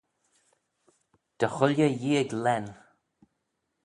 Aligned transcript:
Dy 1.37 1.47
chooilley 1.55 1.95
yeeig 2.03 2.29
lane 2.43 2.71